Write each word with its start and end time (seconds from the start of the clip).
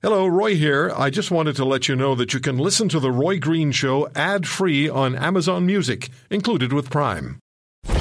Hello, 0.00 0.28
Roy 0.28 0.54
here. 0.54 0.92
I 0.96 1.10
just 1.10 1.32
wanted 1.32 1.56
to 1.56 1.64
let 1.64 1.88
you 1.88 1.96
know 1.96 2.14
that 2.14 2.32
you 2.32 2.38
can 2.38 2.56
listen 2.56 2.88
to 2.90 3.00
The 3.00 3.10
Roy 3.10 3.40
Green 3.40 3.72
Show 3.72 4.08
ad 4.14 4.46
free 4.46 4.88
on 4.88 5.16
Amazon 5.16 5.66
Music, 5.66 6.10
included 6.30 6.72
with 6.72 6.88
Prime. 6.88 7.40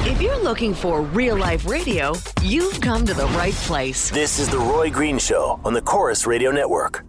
If 0.06 0.22
you're 0.22 0.44
looking 0.44 0.76
for 0.76 1.02
real 1.02 1.36
life 1.36 1.66
radio, 1.66 2.14
you've 2.44 2.80
come 2.82 3.04
to 3.08 3.16
the 3.16 3.26
right 3.30 3.56
place. 3.66 4.12
This 4.12 4.38
is 4.38 4.48
The 4.48 4.60
Roy 4.60 4.92
Green 4.92 5.18
Show 5.18 5.60
on 5.66 5.74
the 5.74 5.82
Corus 5.82 6.28
Radio 6.28 6.52
Network. 6.52 7.04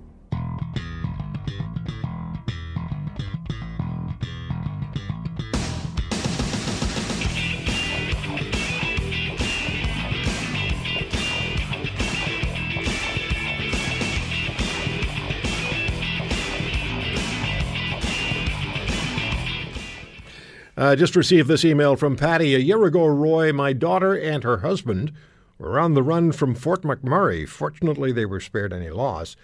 Uh, 20.79 20.95
just 20.95 21.17
received 21.17 21.49
this 21.49 21.65
email 21.65 21.97
from 21.97 22.17
Patty. 22.17 22.55
A 22.55 22.59
year 22.59 22.85
ago, 22.85 23.05
Roy, 23.05 23.53
my 23.53 23.73
daughter 23.73 24.15
and 24.15 24.45
her 24.45 24.59
husband 24.59 25.13
were 25.59 25.77
on 25.77 25.95
the 25.95 26.05
run 26.05 26.31
from 26.31 26.55
Fort 26.55 26.83
McMurray. 26.83 27.49
Fortunately, 27.49 28.13
they 28.13 28.25
were 28.25 28.39
spared 28.39 28.73
any 28.73 28.89
loss. 28.89 29.35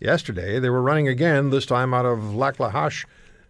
Yesterday, 0.00 0.58
they 0.58 0.70
were 0.70 0.80
running 0.80 1.06
again, 1.06 1.50
this 1.50 1.66
time 1.66 1.92
out 1.92 2.06
of 2.06 2.34
Lac 2.34 2.58
La 2.58 2.70
Hache, 2.70 3.04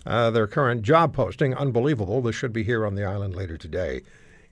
uh, 0.04 0.32
their 0.32 0.48
current 0.48 0.82
job 0.82 1.14
posting. 1.14 1.54
Unbelievable. 1.54 2.20
This 2.20 2.34
should 2.34 2.52
be 2.52 2.64
here 2.64 2.84
on 2.84 2.96
the 2.96 3.04
island 3.04 3.36
later 3.36 3.56
today. 3.56 4.00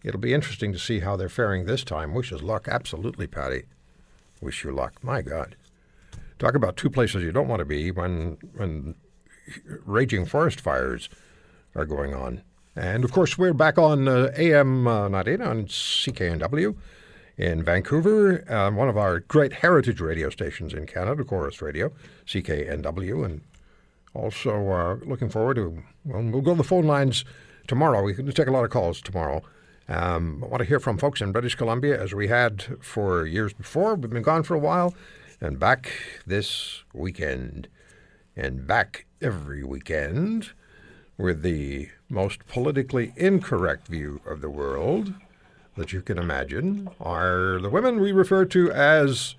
It'll 0.04 0.20
be 0.20 0.32
interesting 0.32 0.72
to 0.72 0.78
see 0.78 1.00
how 1.00 1.16
they're 1.16 1.28
faring 1.28 1.64
this 1.64 1.82
time. 1.82 2.14
Wish 2.14 2.32
us 2.32 2.42
luck. 2.42 2.68
Absolutely, 2.68 3.26
Patty. 3.26 3.64
Wish 4.40 4.62
you 4.62 4.70
luck. 4.70 5.02
My 5.02 5.22
God. 5.22 5.56
Talk 6.38 6.54
about 6.54 6.76
two 6.76 6.90
places 6.90 7.24
you 7.24 7.32
don't 7.32 7.48
want 7.48 7.58
to 7.58 7.64
be 7.64 7.90
when, 7.90 8.38
when 8.54 8.94
raging 9.84 10.24
forest 10.24 10.60
fires 10.60 11.08
are 11.74 11.86
going 11.86 12.14
on. 12.14 12.42
And 12.76 13.04
of 13.04 13.12
course, 13.12 13.38
we're 13.38 13.54
back 13.54 13.78
on 13.78 14.06
uh, 14.06 14.30
AM 14.36 14.86
uh, 14.86 15.08
98 15.08 15.40
on 15.40 15.64
CKNW 15.64 16.76
in 17.38 17.62
Vancouver, 17.62 18.44
uh, 18.52 18.70
one 18.70 18.90
of 18.90 18.98
our 18.98 19.20
great 19.20 19.54
heritage 19.54 19.98
radio 19.98 20.28
stations 20.28 20.74
in 20.74 20.86
Canada, 20.86 21.24
Corus 21.24 21.62
Radio, 21.62 21.90
CKNW. 22.26 23.24
And 23.24 23.40
also 24.12 24.68
uh, 24.68 24.96
looking 25.06 25.30
forward 25.30 25.54
to, 25.54 25.82
well, 26.04 26.22
we'll 26.22 26.42
go 26.42 26.52
to 26.52 26.58
the 26.58 26.64
phone 26.64 26.84
lines 26.84 27.24
tomorrow. 27.66 28.02
We 28.02 28.12
can 28.12 28.30
take 28.32 28.46
a 28.46 28.52
lot 28.52 28.64
of 28.64 28.70
calls 28.70 29.00
tomorrow. 29.00 29.42
Um, 29.88 30.44
I 30.44 30.48
want 30.48 30.60
to 30.60 30.68
hear 30.68 30.80
from 30.80 30.98
folks 30.98 31.22
in 31.22 31.32
British 31.32 31.54
Columbia 31.54 31.98
as 31.98 32.12
we 32.12 32.28
had 32.28 32.62
for 32.82 33.24
years 33.24 33.54
before. 33.54 33.94
We've 33.94 34.10
been 34.10 34.22
gone 34.22 34.42
for 34.42 34.54
a 34.54 34.58
while 34.58 34.94
and 35.40 35.58
back 35.58 35.92
this 36.26 36.82
weekend 36.92 37.68
and 38.36 38.66
back 38.66 39.06
every 39.22 39.64
weekend 39.64 40.50
with 41.18 41.42
the 41.42 41.88
most 42.08 42.46
politically 42.46 43.12
incorrect 43.16 43.88
view 43.88 44.20
of 44.26 44.40
the 44.40 44.50
world 44.50 45.14
that 45.76 45.92
you 45.92 46.00
can 46.00 46.18
imagine 46.18 46.88
are 47.00 47.58
the 47.60 47.70
women 47.70 48.00
we 48.00 48.12
refer 48.12 48.44
to 48.46 48.70
as. 48.72 49.34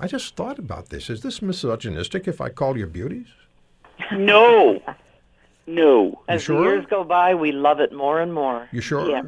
I 0.00 0.08
just 0.08 0.34
thought 0.34 0.58
about 0.58 0.88
this. 0.88 1.08
Is 1.08 1.20
this 1.20 1.40
misogynistic 1.40 2.26
if 2.26 2.40
I 2.40 2.48
call 2.48 2.76
you 2.76 2.86
beauties? 2.86 3.28
No. 4.12 4.82
No. 5.66 6.20
As 6.28 6.42
sure? 6.42 6.56
the 6.56 6.62
years 6.62 6.86
go 6.90 7.04
by, 7.04 7.34
we 7.34 7.52
love 7.52 7.78
it 7.78 7.92
more 7.92 8.20
and 8.20 8.34
more. 8.34 8.68
You 8.72 8.80
sure? 8.80 9.08
Yeah. 9.08 9.22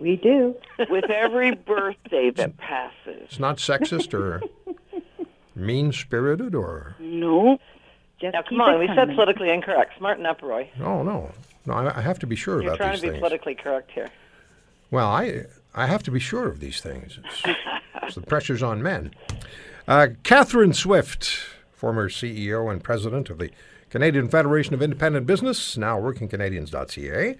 We 0.00 0.16
do. 0.16 0.56
With 0.90 1.08
every 1.10 1.54
birthday 1.54 2.30
that 2.30 2.56
passes. 2.56 3.22
It's 3.22 3.38
not 3.38 3.58
sexist 3.58 4.12
or 4.12 4.42
mean 5.54 5.92
spirited 5.92 6.54
or. 6.54 6.96
No. 6.98 7.58
Just 8.24 8.32
Now, 8.32 8.40
keep 8.40 8.48
come 8.48 8.60
on, 8.62 8.74
it 8.74 8.78
we 8.78 8.86
said 8.94 9.14
politically 9.14 9.50
incorrect. 9.50 9.92
Smarten 9.98 10.24
up, 10.24 10.40
Roy. 10.40 10.70
Oh, 10.80 11.02
no. 11.02 11.30
No, 11.66 11.74
I, 11.74 11.98
I 11.98 12.00
have 12.00 12.18
to 12.20 12.26
be 12.26 12.36
sure 12.36 12.62
You're 12.62 12.72
about 12.72 12.78
trying 12.78 12.98
to 12.98 13.12
be 13.12 13.18
politically 13.18 13.54
correct 13.54 13.90
here. 13.90 14.10
Well, 14.90 15.08
I 15.08 15.44
I 15.74 15.86
have 15.86 16.02
to 16.04 16.10
be 16.10 16.20
sure 16.20 16.46
of 16.48 16.60
these 16.60 16.80
things. 16.80 17.18
It's, 17.22 17.42
it's 18.02 18.14
the 18.14 18.22
pressures 18.22 18.62
on 18.62 18.82
men. 18.82 19.12
Uh, 19.86 20.08
Catherine 20.22 20.72
Swift, 20.72 21.26
former 21.72 22.08
CEO 22.08 22.70
and 22.70 22.82
president 22.82 23.28
of 23.28 23.36
the 23.36 23.50
Canadian 23.90 24.28
Federation 24.28 24.72
of 24.72 24.80
Independent 24.80 25.26
Business, 25.26 25.76
now 25.76 26.00
workingcanadians.ca. 26.00 27.36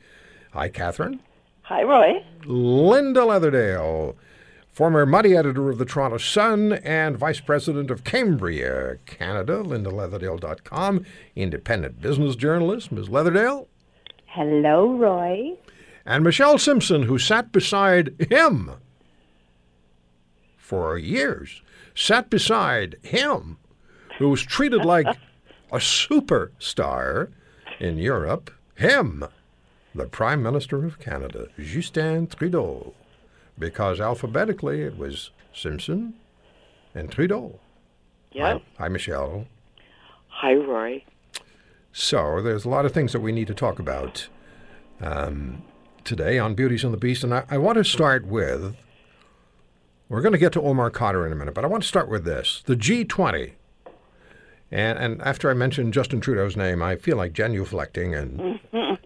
Hi, 0.52 0.68
Catherine. 0.68 1.20
Hi, 1.62 1.82
Roy. 1.82 2.24
Linda 2.44 3.20
Leatherdale, 3.20 4.16
former 4.74 5.06
muddy 5.06 5.36
editor 5.36 5.70
of 5.70 5.78
the 5.78 5.84
Toronto 5.84 6.18
Sun 6.18 6.72
and 6.72 7.16
vice 7.16 7.38
president 7.38 7.92
of 7.92 8.02
Cambria, 8.02 8.96
Canada, 9.06 9.60
Linda 9.62 9.88
lindaleatherdale.com, 9.90 11.04
independent 11.36 12.02
business 12.02 12.34
journalist. 12.34 12.90
Ms. 12.90 13.08
Leatherdale. 13.08 13.68
Hello, 14.26 14.92
Roy. 14.92 15.52
and 16.04 16.24
Michelle 16.24 16.58
Simson, 16.58 17.04
who 17.04 17.18
sat 17.20 17.52
beside 17.52 18.16
him 18.28 18.72
for 20.56 20.98
years, 20.98 21.62
sat 21.94 22.28
beside 22.28 22.96
him, 23.02 23.58
who 24.18 24.30
was 24.30 24.42
treated 24.42 24.84
like 24.84 25.06
a 25.70 25.76
superstar 25.76 27.30
in 27.78 27.96
Europe, 27.96 28.50
him, 28.74 29.24
the 29.94 30.06
Prime 30.06 30.42
Minister 30.42 30.84
of 30.84 30.98
Canada, 30.98 31.46
Justin 31.60 32.26
Trudeau, 32.26 32.92
because 33.58 34.00
alphabetically 34.00 34.82
it 34.82 34.96
was 34.96 35.30
Simson 35.52 36.14
and 36.94 37.10
Trudeau. 37.10 37.58
Yeah. 38.32 38.54
Hi, 38.54 38.62
hi, 38.78 38.88
Michelle. 38.88 39.46
Hi, 40.28 40.54
Roy. 40.54 41.04
So 41.92 42.42
there's 42.42 42.64
a 42.64 42.68
lot 42.68 42.84
of 42.84 42.92
things 42.92 43.12
that 43.12 43.20
we 43.20 43.30
need 43.30 43.46
to 43.46 43.54
talk 43.54 43.78
about 43.78 44.26
um, 45.00 45.62
today 46.02 46.38
on 46.38 46.54
Beauties 46.54 46.82
and 46.82 46.92
the 46.92 46.98
Beast, 46.98 47.22
and 47.22 47.32
I, 47.32 47.44
I 47.48 47.58
want 47.58 47.78
to 47.78 47.84
start 47.84 48.26
with. 48.26 48.76
We're 50.08 50.20
going 50.20 50.32
to 50.32 50.38
get 50.38 50.52
to 50.52 50.60
Omar 50.60 50.90
Khadr 50.90 51.24
in 51.24 51.32
a 51.32 51.36
minute, 51.36 51.54
but 51.54 51.64
I 51.64 51.68
want 51.68 51.82
to 51.82 51.88
start 51.88 52.08
with 52.08 52.24
this: 52.24 52.62
the 52.66 52.76
G20. 52.76 53.52
And 54.70 54.98
and 54.98 55.22
after 55.22 55.48
I 55.48 55.54
mentioned 55.54 55.94
Justin 55.94 56.20
Trudeau's 56.20 56.56
name, 56.56 56.82
I 56.82 56.96
feel 56.96 57.16
like 57.16 57.32
genuflecting, 57.32 58.18
and 58.18 58.58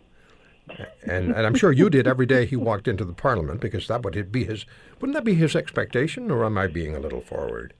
and 1.02 1.32
and 1.32 1.46
I'm 1.46 1.54
sure 1.54 1.72
you 1.72 1.90
did 1.90 2.06
every 2.06 2.26
day 2.26 2.46
he 2.46 2.56
walked 2.56 2.88
into 2.88 3.04
the 3.04 3.12
Parliament 3.12 3.60
because 3.60 3.88
that 3.88 4.02
would 4.02 4.32
be 4.32 4.44
his. 4.44 4.64
Wouldn't 5.00 5.14
that 5.14 5.24
be 5.24 5.34
his 5.34 5.56
expectation, 5.56 6.30
or 6.30 6.44
am 6.44 6.58
I 6.58 6.66
being 6.66 6.96
a 6.96 7.00
little 7.00 7.20
forward? 7.20 7.72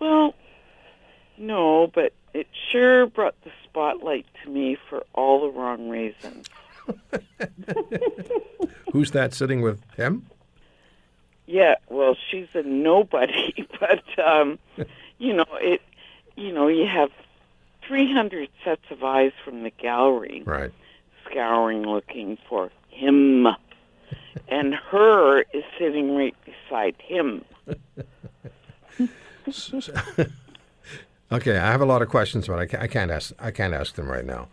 Well, 0.00 0.34
no, 1.36 1.90
but 1.94 2.12
it 2.34 2.46
sure 2.70 3.06
brought 3.06 3.34
the 3.44 3.50
spotlight 3.64 4.26
to 4.44 4.50
me 4.50 4.76
for 4.88 5.04
all 5.14 5.40
the 5.40 5.58
wrong 5.58 5.88
reasons. 5.88 6.46
Who's 8.92 9.10
that 9.12 9.34
sitting 9.34 9.60
with 9.60 9.82
him? 9.94 10.26
Yeah, 11.46 11.76
well, 11.88 12.16
she's 12.30 12.48
a 12.54 12.62
nobody, 12.62 13.66
but 13.80 14.02
um, 14.18 14.58
you 15.18 15.34
know 15.34 15.46
it. 15.60 15.82
You 16.36 16.52
know, 16.52 16.68
you 16.68 16.86
have 16.86 17.10
300 17.88 18.48
sets 18.64 18.82
of 18.90 19.02
eyes 19.02 19.32
from 19.44 19.64
the 19.64 19.70
gallery 19.70 20.42
Right. 20.44 20.70
Scouring, 21.30 21.82
looking 21.82 22.38
for 22.48 22.70
him, 22.90 23.46
and 24.48 24.74
her 24.74 25.42
is 25.52 25.64
sitting 25.78 26.14
right 26.14 26.34
beside 26.44 26.96
him. 26.98 27.44
Okay, 31.30 31.58
I 31.58 31.70
have 31.70 31.82
a 31.82 31.86
lot 31.86 32.00
of 32.00 32.08
questions, 32.08 32.46
but 32.46 32.58
I 32.58 32.86
can't, 32.86 33.10
ask. 33.10 33.32
I 33.38 33.50
can't 33.50 33.74
ask 33.74 33.94
them 33.94 34.10
right 34.10 34.24
now. 34.24 34.48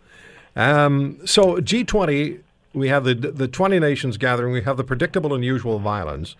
Um, 0.54 1.18
so 1.24 1.56
G20, 1.56 2.40
we 2.74 2.88
have 2.88 3.04
the 3.04 3.14
the 3.14 3.48
20 3.48 3.78
nations 3.78 4.18
gathering. 4.18 4.52
We 4.52 4.62
have 4.62 4.76
the 4.76 4.84
predictable 4.84 5.32
and 5.32 5.42
usual 5.42 5.78
violence, 5.78 6.36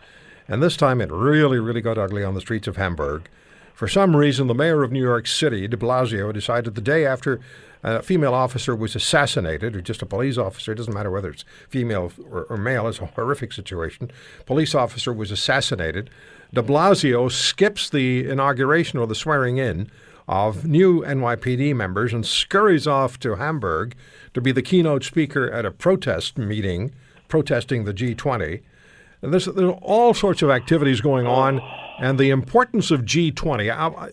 and 0.47 0.63
this 0.63 0.77
time 0.77 1.01
it 1.01 1.11
really, 1.11 1.59
really 1.59 1.81
got 1.81 1.97
ugly 1.97 2.23
on 2.23 2.35
the 2.35 2.43
streets 2.43 2.69
of 2.69 2.77
Hamburg. 2.77 3.31
For 3.77 3.89
some 3.89 4.17
reason, 4.17 4.47
the 4.47 4.55
mayor 4.55 4.83
of 4.83 4.91
New 4.91 5.03
York 5.03 5.27
City, 5.27 5.69
De 5.69 5.77
Blasio, 5.77 6.33
decided 6.33 6.75
the 6.75 6.81
day 6.81 7.05
after 7.05 7.41
a 7.83 8.03
female 8.03 8.33
officer 8.33 8.75
was 8.75 8.97
assassinated, 8.97 9.77
or 9.77 9.83
just 9.83 10.01
a 10.01 10.07
police 10.07 10.39
officer, 10.39 10.73
it 10.73 10.77
doesn't 10.77 10.95
matter 10.95 11.11
whether 11.11 11.29
it's 11.29 11.45
female 11.69 12.11
or, 12.31 12.45
or 12.45 12.57
male, 12.57 12.89
it's 12.89 13.01
a 13.01 13.05
horrific 13.05 13.53
situation. 13.53 14.11
Police 14.47 14.75
officer 14.75 15.13
was 15.13 15.31
assassinated. 15.31 16.09
De 16.55 16.63
Blasio 16.63 17.31
skips 17.31 17.91
the 17.91 18.27
inauguration 18.27 18.99
or 18.99 19.07
the 19.07 19.15
swearing 19.15 19.59
in 19.59 19.91
of 20.27 20.65
new 20.65 21.03
NYPD 21.03 21.77
members 21.77 22.15
and 22.15 22.25
scurries 22.25 22.87
off 22.87 23.21
to 23.21 23.37
Hamburg 23.37 23.95
to 24.33 24.41
be 24.41 24.53
the 24.53 24.63
keynote 24.63 25.05
speaker 25.05 25.53
at 25.53 25.67
a 25.67 25.71
protest 25.71 26.39
meeting 26.39 26.95
protesting 27.29 27.85
the 27.85 27.93
G20. 27.93 28.63
And 29.21 29.35
there's, 29.35 29.45
there 29.45 29.67
are 29.67 29.81
all 29.83 30.15
sorts 30.15 30.41
of 30.41 30.49
activities 30.49 31.03
going 31.03 31.27
on, 31.27 31.61
and 32.01 32.19
the 32.19 32.31
importance 32.31 32.91
of 32.91 33.03
G20. 33.05 33.71
I- 33.71 34.07
I- 34.07 34.11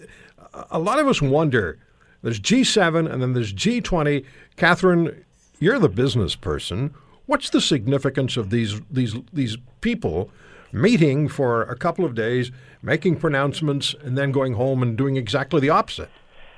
a 0.71 0.80
lot 0.80 1.00
of 1.00 1.07
us 1.07 1.21
wonder 1.21 1.80
there's 2.21 2.39
G7 2.39 3.12
and 3.12 3.21
then 3.21 3.33
there's 3.33 3.53
G20. 3.53 4.24
Catherine, 4.56 5.25
you're 5.59 5.80
the 5.80 5.89
business 5.89 6.35
person. 6.35 6.94
What's 7.25 7.50
the 7.50 7.62
significance 7.62 8.38
of 8.38 8.50
these, 8.50 8.81
these, 8.91 9.15
these 9.31 9.57
people 9.81 10.30
meeting 10.71 11.27
for 11.27 11.63
a 11.63 11.75
couple 11.75 12.03
of 12.06 12.15
days, 12.15 12.51
making 12.81 13.18
pronouncements, 13.18 13.95
and 14.03 14.18
then 14.18 14.31
going 14.31 14.53
home 14.53 14.81
and 14.81 14.97
doing 14.97 15.15
exactly 15.18 15.59
the 15.59 15.69
opposite? 15.69 16.09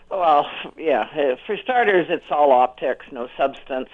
Well, 0.09 0.49
yeah. 0.77 1.35
For 1.45 1.57
starters, 1.57 2.07
it's 2.09 2.25
all 2.31 2.51
optics, 2.51 3.05
no 3.11 3.27
substance. 3.37 3.89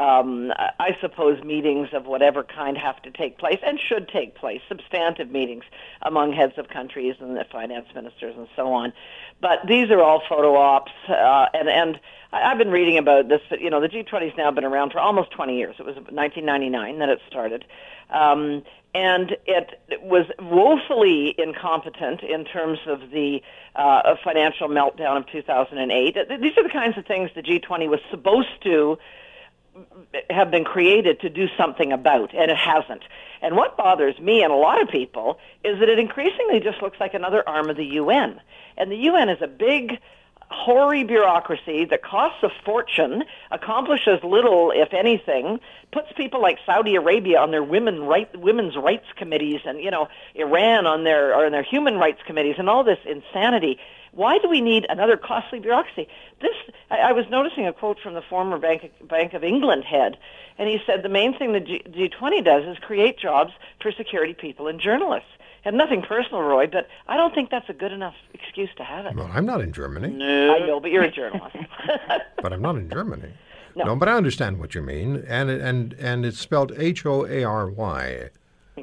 Um, 0.00 0.50
I 0.56 0.96
suppose 1.02 1.44
meetings 1.44 1.90
of 1.92 2.06
whatever 2.06 2.42
kind 2.42 2.78
have 2.78 3.02
to 3.02 3.10
take 3.10 3.36
place 3.36 3.58
and 3.62 3.78
should 3.78 4.08
take 4.08 4.34
place, 4.34 4.62
substantive 4.66 5.30
meetings 5.30 5.64
among 6.00 6.32
heads 6.32 6.54
of 6.56 6.68
countries 6.70 7.16
and 7.20 7.36
the 7.36 7.44
finance 7.44 7.86
ministers 7.94 8.34
and 8.34 8.48
so 8.56 8.72
on. 8.72 8.94
But 9.42 9.66
these 9.68 9.90
are 9.90 10.00
all 10.00 10.22
photo 10.26 10.56
ops, 10.56 10.92
uh, 11.06 11.48
and 11.52 11.68
and 11.68 12.00
I've 12.32 12.56
been 12.56 12.70
reading 12.70 12.96
about 12.96 13.28
this. 13.28 13.42
But 13.50 13.60
you 13.60 13.68
know, 13.68 13.78
the 13.78 13.90
G20 13.90 14.30
has 14.30 14.38
now 14.38 14.50
been 14.50 14.64
around 14.64 14.92
for 14.92 15.00
almost 15.00 15.32
20 15.32 15.58
years. 15.58 15.76
It 15.78 15.84
was 15.84 15.96
1999 15.96 16.98
that 17.00 17.10
it 17.10 17.20
started, 17.28 17.66
um, 18.08 18.62
and 18.94 19.36
it 19.44 19.76
was 20.00 20.24
woefully 20.38 21.34
incompetent 21.36 22.22
in 22.22 22.46
terms 22.46 22.78
of 22.86 23.10
the 23.10 23.42
uh, 23.76 24.16
financial 24.24 24.68
meltdown 24.68 25.18
of 25.18 25.26
2008. 25.26 26.16
These 26.40 26.56
are 26.56 26.62
the 26.62 26.70
kinds 26.70 26.96
of 26.96 27.04
things 27.04 27.30
the 27.34 27.42
G20 27.42 27.86
was 27.86 28.00
supposed 28.10 28.62
to 28.62 28.98
have 30.28 30.50
been 30.50 30.64
created 30.64 31.20
to 31.20 31.30
do 31.30 31.48
something 31.56 31.92
about, 31.92 32.34
and 32.34 32.50
it 32.50 32.56
hasn't. 32.56 33.02
And 33.42 33.56
what 33.56 33.76
bothers 33.76 34.18
me 34.18 34.42
and 34.42 34.52
a 34.52 34.56
lot 34.56 34.82
of 34.82 34.88
people 34.88 35.38
is 35.64 35.78
that 35.80 35.88
it 35.88 35.98
increasingly 35.98 36.60
just 36.60 36.82
looks 36.82 37.00
like 37.00 37.14
another 37.14 37.48
arm 37.48 37.70
of 37.70 37.76
the 37.76 37.84
UN. 37.84 38.40
And 38.76 38.90
the 38.90 38.96
UN 38.96 39.28
is 39.28 39.40
a 39.40 39.46
big, 39.46 39.98
hoary 40.50 41.04
bureaucracy 41.04 41.84
that 41.86 42.02
costs 42.02 42.42
a 42.42 42.50
fortune, 42.64 43.24
accomplishes 43.50 44.22
little, 44.24 44.72
if 44.74 44.92
anything, 44.92 45.60
puts 45.92 46.12
people 46.16 46.42
like 46.42 46.58
Saudi 46.66 46.96
Arabia 46.96 47.38
on 47.38 47.50
their 47.50 47.62
women 47.62 48.02
right, 48.02 48.28
women's 48.38 48.76
rights 48.76 49.06
committees, 49.16 49.60
and 49.64 49.80
you 49.80 49.90
know 49.90 50.08
Iran 50.34 50.86
on 50.86 51.04
their 51.04 51.34
on 51.34 51.52
their 51.52 51.62
human 51.62 51.96
rights 51.96 52.20
committees, 52.26 52.56
and 52.58 52.68
all 52.68 52.84
this 52.84 52.98
insanity. 53.06 53.78
Why 54.12 54.38
do 54.38 54.48
we 54.48 54.60
need 54.60 54.86
another 54.88 55.16
costly 55.16 55.60
bureaucracy? 55.60 56.08
This 56.40 56.54
I, 56.90 56.96
I 56.98 57.12
was 57.12 57.26
noticing 57.30 57.66
a 57.66 57.72
quote 57.72 57.98
from 58.00 58.14
the 58.14 58.22
former 58.22 58.58
Bank 58.58 58.90
Bank 59.08 59.34
of 59.34 59.44
England 59.44 59.84
head, 59.84 60.16
and 60.58 60.68
he 60.68 60.78
said 60.86 61.02
the 61.02 61.08
main 61.08 61.36
thing 61.38 61.52
the 61.52 61.60
G, 61.60 61.82
G20 61.88 62.44
does 62.44 62.64
is 62.64 62.78
create 62.82 63.18
jobs 63.18 63.52
for 63.80 63.92
security 63.92 64.34
people 64.34 64.66
and 64.68 64.80
journalists. 64.80 65.28
And 65.62 65.76
nothing 65.76 66.00
personal, 66.00 66.40
Roy, 66.40 66.66
but 66.66 66.88
I 67.06 67.18
don't 67.18 67.34
think 67.34 67.50
that's 67.50 67.68
a 67.68 67.74
good 67.74 67.92
enough 67.92 68.14
excuse 68.32 68.70
to 68.78 68.82
have 68.82 69.04
it. 69.04 69.14
Well, 69.14 69.30
I'm 69.30 69.44
not 69.44 69.60
in 69.60 69.74
Germany, 69.74 70.08
No. 70.08 70.54
I 70.54 70.66
know, 70.66 70.80
but 70.80 70.90
you're 70.90 71.02
a 71.04 71.10
journalist. 71.10 71.54
but 72.42 72.50
I'm 72.52 72.62
not 72.62 72.76
in 72.76 72.88
Germany. 72.88 73.30
No. 73.76 73.94
but 73.94 74.08
I 74.08 74.14
understand 74.14 74.58
what 74.58 74.74
you 74.74 74.82
mean, 74.82 75.22
and 75.28 75.48
and 75.50 75.92
and 75.94 76.26
it's 76.26 76.38
spelled 76.38 76.72
H 76.76 77.06
O 77.06 77.26
A 77.26 77.44
R 77.44 77.68
Y. 77.70 78.30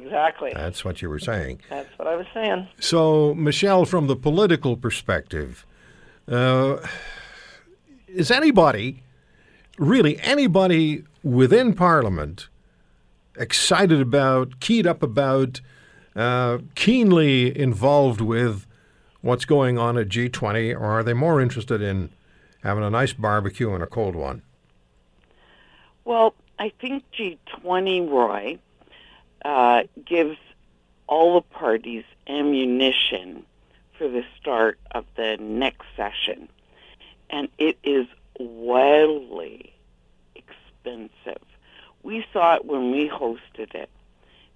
exactly. 0.04 0.52
That's 0.54 0.84
what 0.84 1.02
you 1.02 1.08
were 1.08 1.18
saying. 1.18 1.60
That's 1.68 1.98
what 1.98 2.08
I 2.08 2.16
was 2.16 2.26
saying. 2.32 2.68
So, 2.80 3.34
Michelle, 3.34 3.84
from 3.84 4.06
the 4.06 4.16
political 4.16 4.76
perspective, 4.76 5.66
uh, 6.26 6.78
is 8.06 8.30
anybody, 8.30 9.02
really 9.78 10.20
anybody 10.20 11.04
within 11.22 11.74
Parliament, 11.74 12.48
excited 13.36 14.00
about, 14.00 14.60
keyed 14.60 14.86
up 14.86 15.02
about, 15.02 15.60
uh, 16.16 16.58
keenly 16.74 17.56
involved 17.58 18.20
with 18.20 18.66
what's 19.20 19.44
going 19.44 19.78
on 19.78 19.96
at 19.98 20.08
G20, 20.08 20.74
or 20.74 20.84
are 20.84 21.02
they 21.02 21.12
more 21.12 21.40
interested 21.40 21.82
in 21.82 22.10
having 22.62 22.84
a 22.84 22.90
nice 22.90 23.12
barbecue 23.12 23.72
and 23.72 23.82
a 23.82 23.86
cold 23.86 24.16
one? 24.16 24.42
Well, 26.04 26.34
I 26.58 26.72
think 26.80 27.04
G20, 27.12 28.08
Roy, 28.10 28.58
uh, 29.44 29.84
gives 30.04 30.36
all 31.06 31.34
the 31.34 31.40
parties 31.40 32.04
ammunition 32.26 33.44
for 33.96 34.08
the 34.08 34.24
start 34.40 34.78
of 34.92 35.04
the 35.16 35.36
next 35.40 35.86
session. 35.96 36.48
And 37.30 37.48
it 37.58 37.78
is 37.82 38.06
wildly 38.38 39.72
expensive. 40.34 41.42
We 42.02 42.24
saw 42.32 42.54
it 42.56 42.64
when 42.64 42.90
we 42.90 43.08
hosted 43.08 43.74
it. 43.74 43.90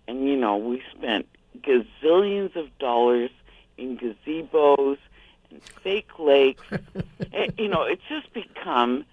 And, 0.06 0.28
you 0.28 0.36
know, 0.36 0.56
we 0.56 0.82
spent 0.96 1.26
gazillions 1.60 2.56
of 2.56 2.76
dollars 2.78 3.30
in 3.76 3.98
gazebos 3.98 4.98
and 5.50 5.62
fake 5.82 6.18
lakes. 6.18 6.62
and, 7.32 7.52
you 7.58 7.68
know, 7.68 7.82
it's 7.82 8.02
just 8.08 8.32
become 8.32 9.04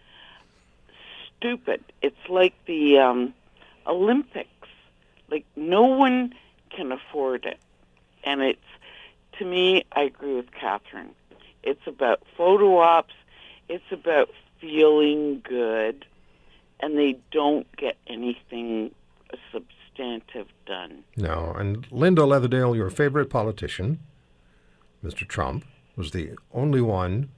stupid. 1.37 1.83
It's 2.01 2.29
like 2.29 2.53
the 2.65 2.99
um, 2.99 3.33
Olympics. 3.87 4.58
Like 5.29 5.45
no 5.55 5.83
one 5.83 6.33
can 6.69 6.91
afford 6.91 7.45
it, 7.45 7.59
and 8.23 8.41
it's 8.41 8.59
to 9.37 9.45
me. 9.45 9.85
I 9.91 10.01
agree 10.03 10.35
with 10.35 10.51
Catherine. 10.51 11.11
It's 11.63 11.85
about 11.87 12.21
photo 12.37 12.77
ops. 12.77 13.13
It's 13.67 13.91
about 13.91 14.29
feeling 14.59 15.41
good, 15.47 16.05
and 16.79 16.97
they 16.97 17.17
don't 17.31 17.67
get 17.75 17.97
anything 18.07 18.91
substantive 19.51 20.47
done. 20.65 21.03
No. 21.17 21.53
And 21.57 21.87
Linda 21.91 22.23
Leatherdale, 22.23 22.75
your 22.75 22.89
favorite 22.89 23.29
politician, 23.29 23.99
Mr. 25.03 25.27
Trump, 25.27 25.65
was 25.95 26.11
the 26.11 26.31
only 26.53 26.81
one 26.81 27.29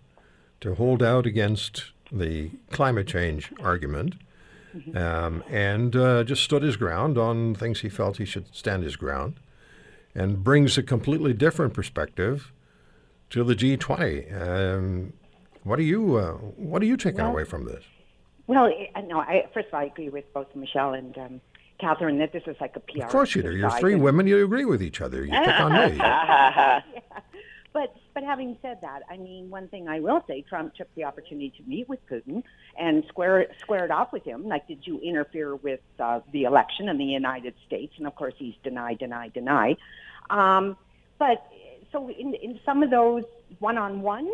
to 0.62 0.76
hold 0.76 1.02
out 1.02 1.26
against 1.26 1.92
the 2.12 2.52
climate 2.72 3.08
change 3.08 3.52
argument 3.62 4.16
um, 4.96 5.44
and 5.50 5.96
uh, 5.96 6.24
just 6.24 6.44
stood 6.44 6.64
his 6.64 6.76
ground 6.78 7.18
on 7.18 7.56
things 7.56 7.82
he 7.82 7.90
felt 7.90 8.18
he 8.18 8.26
should 8.26 8.54
stand 8.56 8.84
his 8.84 8.96
ground 8.96 9.40
and 10.16 10.44
brings 10.44 10.78
a 10.78 10.84
completely 10.84 11.34
different 11.34 11.74
perspective 11.74 12.52
to 13.30 13.44
the 13.44 13.56
G20. 13.56 14.42
Um, 14.42 15.14
what 15.64 15.80
are 15.80 15.84
you 15.84 16.16
uh, 16.18 16.32
What 16.34 16.82
are 16.82 16.86
you 16.86 16.98
taking 16.98 17.22
Well, 17.22 17.32
away 17.32 17.44
from 17.46 17.66
this? 17.66 17.84
Well, 18.48 18.70
no, 19.08 19.20
I, 19.20 19.48
first 19.54 19.68
of 19.70 19.74
all, 19.76 19.80
I 19.82 19.84
agree 19.86 20.10
with 20.10 20.26
both 20.34 20.48
Michelle 20.56 20.94
and 20.94 21.18
um, 21.18 21.42
Catherine 21.80 22.18
that 22.20 22.34
this 22.34 22.44
is 22.48 22.56
like 22.60 22.76
a 22.76 22.80
PR. 22.82 23.04
Of 23.06 23.10
course 23.10 23.36
you 23.36 23.42
do. 23.44 23.56
You're 23.56 23.70
three 23.80 23.94
And- 23.94 24.04
women. 24.04 24.28
You 24.28 24.44
agree 24.44 24.66
with 24.66 24.84
each 24.84 25.00
other. 25.02 25.24
You 25.24 25.32
pick 25.32 25.60
on 25.60 25.72
me. 25.74 25.98
But 27.74 27.94
but 28.14 28.24
having 28.24 28.58
said 28.62 28.80
that, 28.82 29.02
I 29.10 29.18
mean, 29.18 29.50
one 29.50 29.68
thing 29.70 29.88
I 29.88 30.00
will 30.02 30.24
say, 30.28 30.44
Trump 30.48 30.76
took 30.76 30.94
the 30.96 31.06
opportunity 31.06 31.54
to 31.58 31.64
meet 31.64 31.88
with 31.88 32.00
Putin 32.10 32.44
and 32.78 33.04
square 33.08 33.48
squared 33.62 33.92
off 33.92 34.12
with 34.12 34.24
him. 34.26 34.46
Like, 34.48 34.68
did 34.68 34.86
you 34.86 35.00
interfere 35.00 35.56
with 35.56 35.80
uh, 36.00 36.20
the 36.34 36.44
election 36.44 36.90
in 36.90 36.98
the 36.98 37.06
United 37.06 37.54
States? 37.66 37.94
And 37.98 38.08
of 38.08 38.16
course, 38.16 38.34
he's 38.38 38.56
deny, 38.64 38.96
deny, 38.96 39.30
deny. 39.30 39.78
Um, 40.30 40.76
but 41.18 41.46
so 41.92 42.10
in 42.10 42.34
in 42.36 42.60
some 42.66 42.84
of 42.84 42.90
those 42.90 43.24
one 43.60 43.78
on 43.78 44.02
ones, 44.02 44.34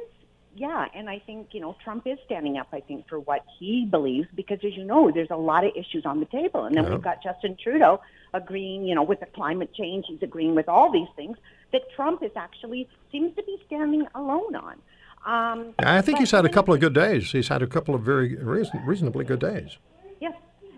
yeah, 0.56 0.88
and 0.96 1.08
I 1.08 1.20
think 1.20 1.50
you 1.52 1.60
know 1.60 1.76
Trump 1.84 2.08
is 2.08 2.18
standing 2.26 2.58
up. 2.58 2.70
I 2.74 2.80
think 2.80 3.08
for 3.08 3.20
what 3.20 3.42
he 3.60 3.86
believes 3.86 4.28
because, 4.34 4.58
as 4.66 4.76
you 4.76 4.84
know, 4.84 5.12
there's 5.12 5.30
a 5.30 5.38
lot 5.38 5.64
of 5.64 5.74
issues 5.76 6.08
on 6.08 6.20
the 6.20 6.26
table, 6.26 6.66
and 6.66 6.76
then 6.76 6.86
Yeah. 6.86 6.92
we've 6.92 7.04
got 7.04 7.22
Justin 7.22 7.56
Trudeau 7.62 8.02
agreeing, 8.34 8.84
you 8.84 8.96
know, 8.96 9.04
with 9.04 9.20
the 9.20 9.28
climate 9.28 9.74
change. 9.76 10.06
He's 10.08 10.24
agreeing 10.24 10.56
with 10.56 10.68
all 10.68 10.92
these 10.92 11.08
things 11.16 11.38
that 11.72 11.82
Trump 11.96 12.24
is 12.24 12.32
actually 12.36 12.88
seems 13.12 13.36
to 13.36 13.44
be 13.44 13.58
standing 13.66 14.06
alone 14.16 14.56
on. 14.56 14.76
Um, 15.26 15.74
I 15.80 16.02
think 16.02 16.20
he's 16.20 16.32
had 16.32 16.46
a 16.46 16.50
couple 16.50 16.74
of 16.74 16.80
good 16.80 16.94
days. 16.94 17.32
He's 17.32 17.50
had 17.50 17.62
a 17.62 17.68
couple 17.68 17.94
of 17.96 18.02
very 18.02 18.36
reason, 18.36 18.82
reasonably 18.86 19.26
good 19.26 19.40
days. 19.40 19.78
Yes, 20.22 20.34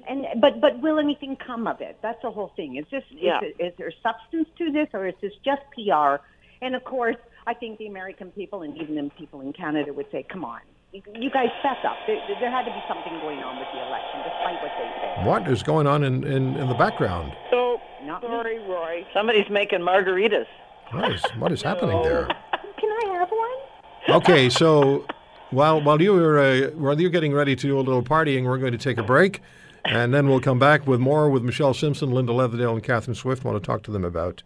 and 0.08 0.26
but 0.42 0.60
but 0.60 0.80
will 0.82 0.98
anything 0.98 1.36
come 1.36 1.68
of 1.68 1.82
it? 1.82 2.00
That's 2.02 2.22
the 2.24 2.32
whole 2.32 2.52
thing. 2.56 2.78
Is 2.78 2.86
this 2.90 3.04
Yeah. 3.12 3.42
is, 3.42 3.54
is 3.60 3.74
there 3.78 3.92
substance 4.02 4.48
to 4.58 4.72
this, 4.72 4.88
or 4.94 5.08
is 5.08 5.14
this 5.22 5.34
just 5.46 5.62
PR? 5.76 6.24
And 6.62 6.76
of 6.76 6.84
course, 6.84 7.18
I 7.46 7.54
think 7.54 7.78
the 7.78 7.88
American 7.88 8.32
people 8.32 8.64
and 8.64 8.76
even 8.82 8.96
the 8.96 9.10
people 9.18 9.42
in 9.42 9.54
Canada 9.54 9.94
would 9.94 10.08
say, 10.12 10.24
"Come 10.24 10.44
on, 10.44 10.62
you, 10.94 11.02
you 11.14 11.30
guys 11.30 11.50
fess 11.62 11.78
up. 11.86 11.98
There, 12.08 12.18
there 12.40 12.50
had 12.50 12.64
to 12.66 12.72
be 12.72 12.82
something 12.88 13.14
going 13.22 13.40
on 13.40 13.60
with 13.60 13.68
the 13.72 13.86
election, 13.86 14.22
despite 14.24 14.62
what 14.64 14.72
they 14.80 14.90
say." 15.02 15.26
What 15.30 15.48
is 15.48 15.62
going 15.62 15.86
on 15.86 16.04
in, 16.04 16.24
in, 16.24 16.56
in 16.56 16.68
the 16.68 16.74
background? 16.76 17.34
So 17.52 17.80
Not 18.04 18.24
me. 18.24 18.30
sorry, 18.30 18.58
Roy. 18.60 19.06
Somebody's 19.14 19.50
making 19.52 19.80
margaritas. 19.82 20.48
What 20.92 21.12
is, 21.12 21.24
what 21.38 21.52
is 21.52 21.62
happening 21.62 22.02
there? 22.02 22.26
Can 22.80 22.90
I 22.90 23.18
have 23.20 23.30
one? 23.30 24.22
Okay, 24.22 24.50
so 24.50 25.06
while 25.52 25.82
while 25.82 26.02
you 26.02 26.14
were 26.14 26.40
uh, 26.40 26.70
while 26.72 27.00
you're 27.00 27.12
getting 27.12 27.34
ready 27.34 27.56
to 27.56 27.68
do 27.68 27.78
a 27.78 27.82
little 27.82 28.02
partying, 28.02 28.46
we're 28.46 28.58
going 28.58 28.72
to 28.72 28.78
take 28.78 28.98
a 28.98 29.04
break, 29.04 29.42
and 29.86 30.14
then 30.14 30.28
we'll 30.28 30.40
come 30.40 30.58
back 30.58 30.88
with 30.88 31.00
more 31.00 31.30
with 31.30 31.44
Michelle 31.44 31.76
Simson, 31.76 32.12
Linda 32.12 32.34
Leatherdale, 32.34 32.74
and 32.74 32.84
Catherine 32.84 33.14
Swift. 33.14 33.44
want 33.44 33.62
to 33.62 33.66
talk 33.66 33.84
to 33.84 33.92
them 33.92 34.04
about 34.04 34.42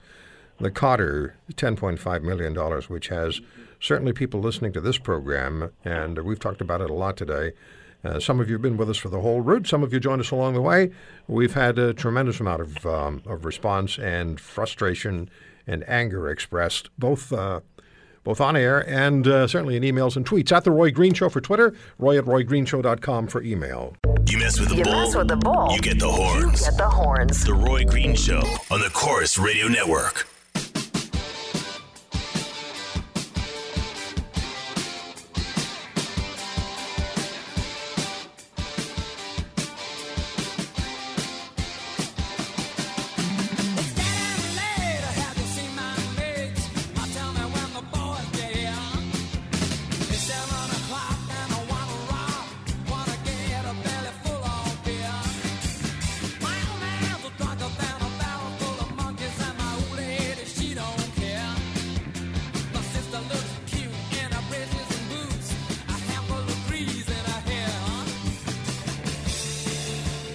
the 0.60 0.70
Khadr, 0.70 1.34
ten 1.56 1.78
point 1.78 2.00
five 2.00 2.24
million 2.24 2.54
dollars, 2.54 2.90
which 2.90 3.08
has 3.08 3.40
certainly 3.80 4.12
people 4.12 4.42
listening 4.42 4.74
to 4.74 4.82
this 4.82 4.98
program, 4.98 5.72
and 5.86 6.20
we've 6.20 6.40
talked 6.40 6.62
about 6.62 6.82
it 6.82 6.90
a 6.90 6.94
lot 6.94 7.16
today. 7.16 7.54
Uh, 8.04 8.20
some 8.20 8.42
of 8.42 8.50
you 8.50 8.56
have 8.56 8.62
been 8.62 8.76
with 8.76 8.90
us 8.90 8.98
for 8.98 9.08
the 9.08 9.22
whole 9.22 9.40
route. 9.40 9.66
Some 9.66 9.82
of 9.82 9.94
you 9.94 10.00
joined 10.02 10.20
us 10.20 10.32
along 10.32 10.56
the 10.56 10.62
way. 10.62 10.92
We've 11.28 11.54
had 11.54 11.80
a 11.80 11.94
tremendous 11.94 12.42
amount 12.42 12.62
of 12.62 12.86
um, 12.86 13.22
of 13.26 13.46
response 13.46 13.98
and 13.98 14.42
frustration 14.42 15.30
and 15.68 15.88
anger 15.90 16.30
expressed, 16.30 16.90
both 16.98 17.32
uh, 17.34 17.62
both 18.24 18.40
on 18.40 18.56
air 18.56 18.80
and 18.90 19.28
uh, 19.28 19.48
certainly 19.48 19.76
in 19.76 19.84
emails 19.84 20.16
and 20.16 20.26
tweets. 20.26 20.52
At 20.52 20.64
the 20.64 20.72
Roy 20.72 20.92
Green 20.92 21.14
Show 21.14 21.28
for 21.30 21.42
Twitter, 21.42 21.74
Roy 22.00 22.18
at 22.18 22.24
roygreenshow.com 22.26 23.28
for 23.28 23.42
email. 23.44 23.96
You 24.30 24.38
mess 24.38 24.60
with 24.60 24.70
the 24.70 24.76
You 24.78 24.84
bull, 24.84 24.94
mess 24.94 25.16
with 25.16 25.28
the 25.28 25.36
bull. 25.36 25.68
you 25.72 25.82
get 25.82 26.00
the 26.00 26.08
horns. 26.10 26.62
You 26.62 26.68
get 26.72 26.78
the 26.78 26.90
horns. 26.90 27.44
The 27.44 27.54
Roy 27.54 27.84
Green 27.84 28.16
Show 28.16 28.42
on 28.72 28.80
the 28.80 28.90
Corus 28.94 29.38
Radio 29.38 29.68
Network. 29.68 30.26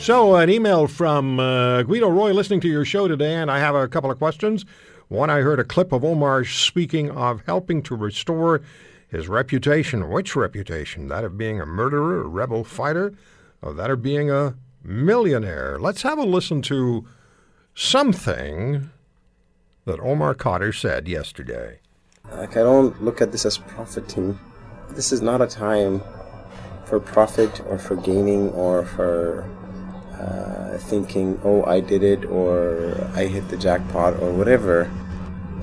So, 0.08 0.36
an 0.36 0.48
email 0.48 0.86
from 0.86 1.38
uh, 1.38 1.82
Guido 1.82 2.08
Roy 2.08 2.32
listening 2.32 2.60
to 2.60 2.66
your 2.66 2.86
show 2.86 3.08
today, 3.08 3.34
and 3.34 3.50
I 3.50 3.58
have 3.58 3.74
a 3.74 3.86
couple 3.86 4.10
of 4.10 4.16
questions. 4.16 4.64
One, 5.08 5.28
I 5.28 5.40
heard 5.40 5.60
a 5.60 5.64
clip 5.64 5.92
of 5.92 6.02
Omar 6.02 6.46
speaking 6.46 7.10
of 7.10 7.42
helping 7.44 7.82
to 7.82 7.94
restore 7.94 8.62
his 9.08 9.28
reputation. 9.28 10.08
Which 10.08 10.34
reputation? 10.34 11.08
That 11.08 11.24
of 11.24 11.36
being 11.36 11.60
a 11.60 11.66
murderer, 11.66 12.22
a 12.22 12.26
rebel 12.26 12.64
fighter, 12.64 13.12
or 13.60 13.74
that 13.74 13.90
of 13.90 14.02
being 14.02 14.30
a 14.30 14.54
millionaire? 14.82 15.78
Let's 15.78 16.00
have 16.00 16.16
a 16.16 16.24
listen 16.24 16.62
to 16.62 17.06
something 17.74 18.88
that 19.84 20.00
Omar 20.00 20.34
Khadr 20.34 20.74
said 20.74 21.06
yesterday. 21.06 21.80
Like, 22.32 22.56
I 22.56 22.62
don't 22.62 23.04
look 23.04 23.20
at 23.20 23.30
this 23.30 23.44
as 23.44 23.58
profiting. 23.58 24.38
This 24.88 25.12
is 25.12 25.20
not 25.20 25.42
a 25.42 25.46
time 25.46 26.00
for 26.86 26.98
profit 26.98 27.60
or 27.66 27.76
for 27.76 27.96
gaining 27.96 28.48
or 28.52 28.86
for 28.86 29.46
uh, 30.18 30.78
thinking, 30.78 31.40
oh, 31.44 31.64
I 31.64 31.80
did 31.80 32.02
it 32.02 32.24
or 32.26 33.08
I 33.14 33.26
hit 33.26 33.48
the 33.48 33.56
jackpot 33.56 34.20
or 34.20 34.32
whatever. 34.32 34.90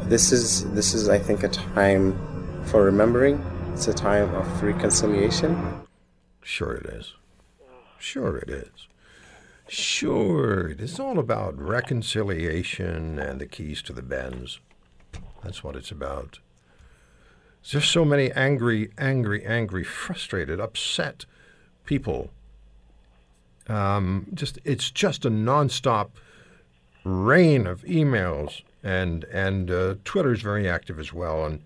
This 0.04 0.32
is 0.32 0.70
this 0.72 0.94
is, 0.94 1.10
I 1.10 1.20
think, 1.20 1.44
a 1.44 1.50
time 1.50 2.14
for 2.66 2.84
remembering. 2.84 3.44
It's 3.74 3.88
a 3.88 3.94
time 3.94 4.34
of 4.36 4.64
reconciliation. 4.64 5.82
Sure, 6.42 6.74
it 6.74 6.86
is. 6.86 7.14
Sure, 7.98 8.38
it 8.38 8.50
is. 8.50 8.88
Sure, 9.68 10.70
it 10.70 10.80
is 10.80 11.00
all 11.00 11.18
about 11.18 11.60
reconciliation 11.60 13.18
and 13.18 13.42
the 13.42 13.48
keys 13.48 13.82
to 13.82 13.94
the 13.94 14.04
Benz. 14.04 14.60
That's 15.44 15.64
what 15.64 15.76
it's 15.76 15.92
about. 15.92 16.40
There's 17.72 17.90
so 17.90 18.06
many 18.06 18.32
angry, 18.32 18.92
angry, 18.96 19.44
angry, 19.44 19.84
frustrated, 19.84 20.60
upset 20.60 21.26
people. 21.84 22.30
Um, 23.68 24.28
just 24.34 24.60
it's 24.64 24.92
just 24.92 25.26
a 25.26 25.30
nonstop 25.30 26.10
rain 27.04 27.68
of 27.68 27.84
emails 27.84 28.62
and 28.86 29.24
and 29.26 29.72
uh, 29.72 29.96
Twitter's 30.06 30.42
very 30.42 30.70
active 30.70 31.00
as 31.00 31.12
well, 31.12 31.44
and 31.46 31.62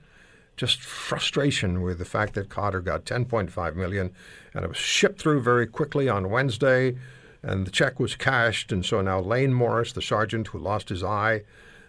just 0.55 0.81
frustration 0.81 1.81
with 1.81 1.99
the 1.99 2.05
fact 2.05 2.33
that 2.33 2.49
Khadr 2.49 2.83
got 2.83 3.05
10.5 3.05 3.75
million, 3.75 4.11
and 4.53 4.63
it 4.65 4.67
was 4.67 4.77
shipped 4.77 5.21
through 5.21 5.41
very 5.41 5.67
quickly 5.67 6.07
on 6.09 6.29
Wednesday, 6.29 6.95
and 7.43 7.67
the 7.67 7.71
check 7.71 7.99
was 7.99 8.15
cashed, 8.15 8.71
and 8.71 8.85
so 8.85 9.01
now 9.01 9.19
Layne 9.19 9.53
Morris, 9.53 9.91
the 9.91 10.01
sergeant 10.01 10.47
who 10.47 10.59
lost 10.59 10.89
his 10.89 11.03
eye, 11.03 11.43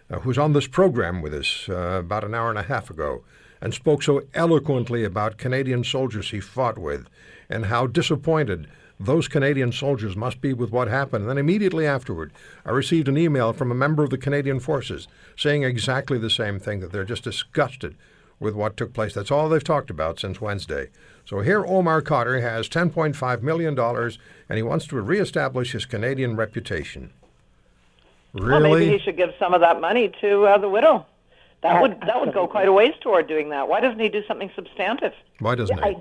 uh, 0.09 0.19
who's 0.19 0.37
on 0.37 0.53
this 0.53 0.67
program 0.67 1.21
with 1.21 1.33
us 1.33 1.67
uh, 1.69 1.99
about 1.99 2.25
an 2.25 2.35
hour 2.35 2.49
and 2.49 2.59
a 2.59 2.63
half 2.63 2.89
ago, 2.89 3.23
and 3.61 3.73
spoke 3.73 4.03
so 4.03 4.21
eloquently 4.33 5.05
about 5.05 5.37
Canadian 5.37 5.83
soldiers 5.83 6.31
he 6.31 6.41
fought 6.41 6.77
with, 6.77 7.07
and 7.49 7.65
how 7.65 7.87
disappointed 7.87 8.67
those 9.05 9.27
Canadian 9.27 9.71
soldiers 9.71 10.15
must 10.15 10.41
be 10.41 10.53
with 10.53 10.71
what 10.71 10.87
happened. 10.87 11.23
And 11.23 11.29
then 11.29 11.37
immediately 11.37 11.85
afterward, 11.85 12.31
I 12.65 12.71
received 12.71 13.07
an 13.07 13.17
email 13.17 13.53
from 13.53 13.71
a 13.71 13.75
member 13.75 14.03
of 14.03 14.09
the 14.09 14.17
Canadian 14.17 14.59
Forces 14.59 15.07
saying 15.35 15.63
exactly 15.63 16.17
the 16.17 16.29
same 16.29 16.59
thing 16.59 16.79
that 16.79 16.91
they're 16.91 17.03
just 17.03 17.23
disgusted 17.23 17.95
with 18.39 18.55
what 18.55 18.77
took 18.77 18.93
place. 18.93 19.13
That's 19.13 19.31
all 19.31 19.49
they've 19.49 19.63
talked 19.63 19.89
about 19.89 20.19
since 20.19 20.41
Wednesday. 20.41 20.89
So 21.25 21.41
here, 21.41 21.65
Omar 21.65 22.01
Khadr 22.01 22.41
has 22.41 22.67
$10.5 22.67 23.41
million 23.41 23.77
and 23.77 24.57
he 24.57 24.63
wants 24.63 24.87
to 24.87 24.99
reestablish 24.99 25.71
his 25.71 25.85
Canadian 25.85 26.35
reputation. 26.35 27.11
Really? 28.33 28.51
Well, 28.51 28.79
maybe 28.79 28.97
he 28.97 28.99
should 28.99 29.17
give 29.17 29.33
some 29.37 29.53
of 29.53 29.61
that 29.61 29.81
money 29.81 30.11
to 30.21 30.45
uh, 30.45 30.57
the 30.57 30.69
widow. 30.69 31.05
That 31.61 31.81
would 31.81 31.99
that 32.01 32.19
would 32.19 32.33
go 32.33 32.47
quite 32.47 32.67
a 32.67 32.73
ways 32.73 32.93
toward 33.01 33.27
doing 33.27 33.49
that. 33.49 33.67
Why 33.67 33.81
doesn't 33.81 33.99
he 33.99 34.09
do 34.09 34.23
something 34.27 34.49
substantive? 34.55 35.13
Why 35.39 35.55
doesn't 35.55 35.77
he? 35.77 35.83
I, 35.83 35.95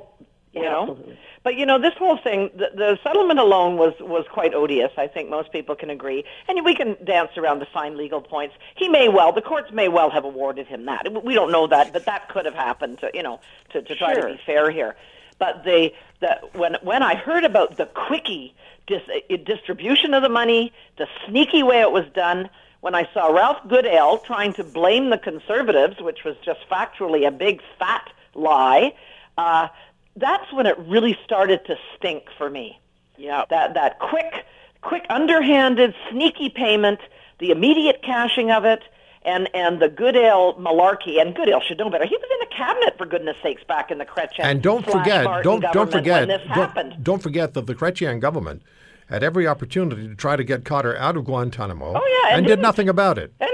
you 0.53 0.63
know? 0.63 0.99
But 1.43 1.57
you 1.57 1.65
know 1.65 1.79
this 1.79 1.95
whole 1.95 2.17
thing 2.19 2.51
the, 2.55 2.71
the 2.75 2.99
settlement 3.03 3.39
alone 3.39 3.77
was 3.77 3.95
was 4.01 4.27
quite 4.31 4.53
odious 4.55 4.91
i 4.99 5.07
think 5.07 5.31
most 5.31 5.53
people 5.53 5.75
can 5.75 5.91
agree. 5.91 6.25
And 6.49 6.65
we 6.65 6.75
can 6.75 6.97
dance 7.05 7.31
around 7.37 7.61
the 7.61 7.67
fine 7.67 7.97
legal 7.97 8.21
points. 8.21 8.55
He 8.77 8.89
may 8.89 9.09
well 9.09 9.33
the 9.33 9.43
courts 9.43 9.71
may 9.73 9.89
well 9.89 10.11
have 10.11 10.25
awarded 10.25 10.67
him 10.67 10.87
that. 10.87 11.25
We 11.25 11.35
don't 11.35 11.53
know 11.53 11.67
that 11.69 11.93
but 11.93 12.05
that 12.07 12.29
could 12.29 12.45
have 12.45 12.55
happened 12.55 12.99
to 13.01 13.11
you 13.15 13.23
know 13.23 13.41
to, 13.71 13.83
to 13.83 13.95
try 13.95 14.15
Sure. 14.15 14.29
to 14.29 14.35
be 14.35 14.41
fair 14.45 14.71
here. 14.71 14.97
But 15.39 15.65
the 15.65 15.93
the 16.21 16.39
when 16.53 16.77
when 16.83 17.03
i 17.03 17.15
heard 17.15 17.45
about 17.45 17.77
the 17.77 17.87
quickie 17.87 18.55
dis, 18.87 19.03
uh, 19.09 19.37
distribution 19.45 20.15
of 20.15 20.23
the 20.23 20.29
money 20.29 20.73
the 20.99 21.07
sneaky 21.27 21.63
way 21.63 21.81
it 21.81 21.93
was 21.93 22.05
done 22.15 22.51
when 22.81 22.95
I 22.95 23.07
saw 23.13 23.29
Ralph 23.29 23.59
Goodale 23.69 24.19
trying 24.19 24.55
to 24.55 24.65
blame 24.65 25.11
the 25.11 25.19
conservatives, 25.19 26.01
which 26.01 26.25
was 26.25 26.35
just 26.43 26.61
factually 26.71 27.27
a 27.27 27.31
big 27.31 27.61
fat 27.79 28.11
lie, 28.35 28.95
uh, 29.37 29.69
that's 30.17 30.53
when 30.53 30.67
it 30.67 30.79
really 30.79 31.19
started 31.25 31.65
to 31.67 31.77
stink 31.97 32.25
for 32.37 32.51
me. 32.51 32.79
Yeah. 33.17 33.45
That 33.51 33.75
that 33.75 33.99
quick, 33.99 34.47
quick, 34.83 35.05
underhanded, 35.11 35.95
sneaky 36.11 36.49
payment, 36.49 37.01
the 37.39 37.51
immediate 37.51 38.03
cashing 38.03 38.51
of 38.51 38.65
it, 38.65 38.83
and 39.23 39.49
and 39.55 39.81
the 39.81 39.89
Goodale 39.89 40.55
malarkey. 40.55 41.21
And 41.21 41.35
Goodale 41.35 41.61
should 41.61 41.79
know 41.79 41.91
better. 41.91 42.07
He 42.07 42.17
was 42.17 42.29
in 42.31 42.49
the 42.49 42.55
cabinet 42.55 42.97
for 42.97 43.07
goodness 43.07 43.37
sakes 43.43 43.63
back 43.65 43.91
in 43.91 43.99
the 43.99 44.07
Chrétien 44.07 44.41
And 44.41 44.63
don't 44.63 44.85
forget, 44.85 45.25
Martin 45.25 45.61
don't 45.61 45.73
don't 45.73 45.93
forget, 45.93 46.27
when 46.27 46.29
this 46.29 46.47
don't, 46.49 46.57
happened. 46.57 46.97
don't 47.03 47.23
forget 47.23 47.55
that 47.55 47.67
the 47.67 47.75
Chrétien 47.75 48.21
government 48.21 48.63
had 49.09 49.23
every 49.25 49.47
opportunity 49.47 50.07
to 50.07 50.15
try 50.15 50.37
to 50.37 50.45
get 50.45 50.63
Khadr 50.65 50.97
out 50.97 51.17
of 51.17 51.25
Guantanamo. 51.25 51.95
Oh, 51.97 52.07
yeah, 52.23 52.29
and 52.31 52.39
and 52.39 52.47
did 52.47 52.61
nothing 52.61 52.89
about 52.89 53.19
it. 53.19 53.33
and 53.41 53.41
didn't. 53.41 53.50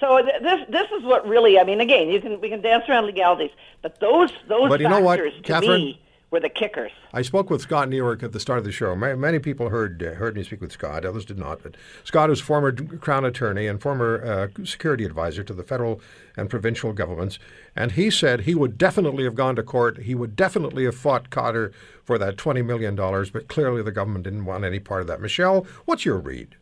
So 0.00 0.22
th- 0.22 0.42
this 0.42 0.60
this 0.68 0.90
is 0.96 1.04
what 1.04 1.26
really. 1.26 1.58
I 1.58 1.64
mean, 1.64 1.80
again, 1.80 2.08
you 2.08 2.20
can 2.20 2.40
we 2.40 2.48
can 2.48 2.60
dance 2.60 2.84
around 2.88 3.06
legalities, 3.06 3.50
but 3.82 3.98
those 4.00 4.30
those 4.48 4.68
But 4.68 4.80
you 4.80 4.88
know 4.88 5.00
what, 5.00 5.16
to 5.16 5.30
Catherine? 5.42 5.70
me 5.80 6.00
were 6.30 6.40
the 6.40 6.48
kickers. 6.50 6.92
I 7.14 7.22
spoke 7.22 7.48
with 7.48 7.62
Scott 7.62 7.88
Newark 7.88 8.22
at 8.22 8.32
the 8.32 8.38
start 8.38 8.58
of 8.58 8.64
the 8.64 8.70
show. 8.70 8.94
Ma- 8.94 9.16
Many 9.16 9.38
people 9.38 9.70
heard 9.70 10.02
uh, 10.02 10.12
heard 10.14 10.36
me 10.36 10.44
speak 10.44 10.60
with 10.60 10.70
Scott. 10.72 11.04
Others 11.04 11.24
did 11.24 11.38
not. 11.38 11.62
But 11.62 11.76
Scott 12.04 12.30
is 12.30 12.38
former 12.38 12.70
Crown 12.70 13.24
Attorney 13.24 13.66
and 13.66 13.80
former 13.80 14.22
uh, 14.24 14.64
security 14.64 15.04
advisor 15.04 15.42
to 15.42 15.54
the 15.54 15.62
federal 15.64 16.00
and 16.36 16.48
provincial 16.50 16.92
governments, 16.92 17.38
and 17.74 17.92
he 17.92 18.10
said 18.10 18.42
he 18.42 18.54
would 18.54 18.78
definitely 18.78 19.24
have 19.24 19.34
gone 19.34 19.56
to 19.56 19.62
court. 19.62 20.02
He 20.02 20.14
would 20.14 20.36
definitely 20.36 20.84
have 20.84 20.94
fought 20.96 21.30
Khadr 21.30 21.72
for 22.04 22.18
that 22.18 22.36
twenty 22.36 22.62
million 22.62 22.94
dollars. 22.94 23.30
But 23.30 23.48
clearly, 23.48 23.82
the 23.82 23.90
government 23.90 24.24
didn't 24.24 24.44
want 24.44 24.64
any 24.64 24.78
part 24.78 25.00
of 25.00 25.06
that. 25.08 25.20
Michelle, 25.20 25.66
what's 25.86 26.04
your 26.04 26.18
read? 26.18 26.54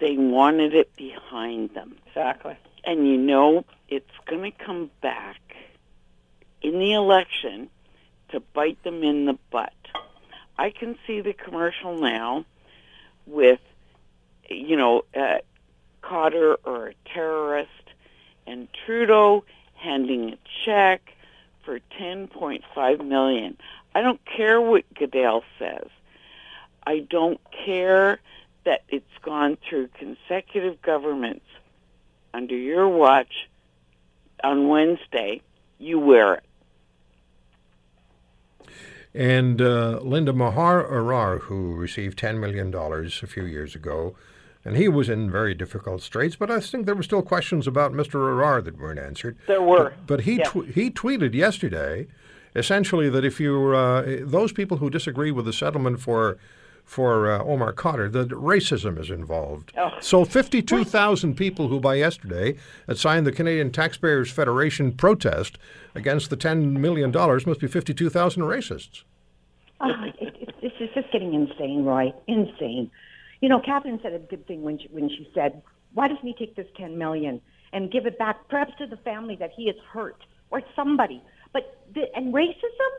They 0.00 0.16
wanted 0.16 0.74
it 0.74 0.96
behind 0.96 1.74
them. 1.74 1.96
Exactly. 2.08 2.56
And 2.84 3.06
you 3.06 3.18
know, 3.18 3.64
it's 3.88 4.10
going 4.26 4.50
to 4.50 4.64
come 4.64 4.90
back 5.02 5.40
in 6.62 6.78
the 6.78 6.92
election 6.92 7.68
to 8.30 8.40
bite 8.40 8.82
them 8.82 9.02
in 9.02 9.26
the 9.26 9.38
butt. 9.50 9.72
I 10.58 10.70
can 10.70 10.96
see 11.06 11.20
the 11.20 11.32
commercial 11.32 11.98
now 11.98 12.44
with, 13.26 13.60
you 14.48 14.76
know, 14.76 15.04
uh, 15.14 15.38
Khadr 16.02 16.56
or 16.64 16.88
a 16.88 16.94
terrorist 17.12 17.70
and 18.46 18.68
Trudeau 18.84 19.44
handing 19.74 20.32
a 20.32 20.38
check 20.64 21.12
for 21.64 21.80
10.5 21.98 23.06
million. 23.06 23.56
I 23.94 24.00
don't 24.02 24.20
care 24.24 24.60
what 24.60 24.84
Goodale 24.94 25.44
says. 25.58 25.88
I 26.86 27.00
don't 27.00 27.40
care 27.64 28.20
that 28.64 28.82
it's 28.88 29.06
gone 29.22 29.56
through 29.68 29.88
consecutive 29.98 30.80
governments 30.82 31.44
under 32.34 32.54
your 32.56 32.88
watch 32.88 33.48
on 34.44 34.68
Wednesday. 34.68 35.42
You 35.78 35.98
wear 35.98 36.34
it. 36.34 36.44
And 39.12 39.60
uh, 39.60 39.98
Linda 40.02 40.32
Maher 40.32 40.84
Arar, 40.84 41.40
who 41.42 41.74
received 41.74 42.18
$10 42.18 42.38
million 42.38 42.72
a 42.74 43.26
few 43.26 43.44
years 43.44 43.74
ago, 43.74 44.14
and 44.64 44.76
he 44.76 44.88
was 44.88 45.08
in 45.08 45.30
very 45.30 45.54
difficult 45.54 46.02
straits, 46.02 46.36
but 46.36 46.50
I 46.50 46.60
think 46.60 46.86
there 46.86 46.94
were 46.94 47.02
still 47.02 47.22
questions 47.22 47.66
about 47.66 47.92
Mr. 47.92 48.14
Arar 48.20 48.62
that 48.62 48.78
weren't 48.78 49.00
answered. 49.00 49.36
There 49.48 49.62
were. 49.62 49.90
But, 49.90 50.06
but 50.06 50.20
he, 50.22 50.36
Yeah. 50.36 50.44
tw- 50.44 50.66
he 50.66 50.90
tweeted 50.90 51.34
yesterday 51.34 52.06
essentially 52.54 53.08
that 53.08 53.24
if 53.24 53.40
you, 53.40 53.74
uh, 53.74 54.18
those 54.20 54.52
people 54.52 54.76
who 54.76 54.90
disagree 54.90 55.30
with 55.30 55.46
the 55.46 55.52
settlement 55.52 56.00
for 56.00 56.36
for 56.90 57.30
uh, 57.30 57.44
Omar 57.44 57.72
Khadr, 57.72 58.10
that 58.10 58.30
racism 58.30 58.98
is 58.98 59.10
involved. 59.10 59.72
Oh. 59.78 59.90
So 60.00 60.24
52,000 60.24 61.36
people 61.36 61.68
who 61.68 61.78
by 61.78 61.94
yesterday 61.94 62.56
had 62.88 62.98
signed 62.98 63.28
the 63.28 63.32
Canadian 63.32 63.70
Taxpayers 63.70 64.28
Federation 64.28 64.90
protest 64.90 65.56
against 65.94 66.30
the 66.30 66.36
$10 66.36 66.72
million 66.78 67.12
must 67.12 67.60
be 67.60 67.68
52,000 67.68 68.42
racists. 68.42 69.04
Ah, 69.80 70.04
it, 70.20 70.34
it, 70.40 70.54
this 70.60 70.72
is 70.80 70.88
just 70.92 71.12
getting 71.12 71.32
insane, 71.32 71.84
Roy. 71.84 72.12
Insane. 72.26 72.90
You 73.40 73.48
know, 73.48 73.60
Catherine 73.60 74.00
said 74.02 74.12
a 74.12 74.18
good 74.18 74.44
thing 74.48 74.62
when 74.62 74.80
she, 74.80 74.88
when 74.90 75.08
she 75.08 75.30
said, 75.32 75.62
"Why 75.94 76.08
doesn't 76.08 76.26
he 76.26 76.34
take 76.34 76.56
this 76.56 76.66
ten 76.76 76.98
million 76.98 77.40
and 77.72 77.90
give 77.90 78.04
it 78.04 78.18
back, 78.18 78.48
perhaps 78.48 78.72
to 78.78 78.86
the 78.86 78.98
family 78.98 79.36
that 79.36 79.50
he 79.56 79.68
has 79.68 79.76
hurt 79.92 80.20
or 80.50 80.60
somebody?" 80.76 81.22
But 81.52 81.78
the, 81.94 82.02
and 82.14 82.34
racism, 82.34 82.92